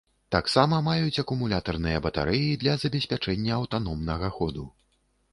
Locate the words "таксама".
0.35-0.77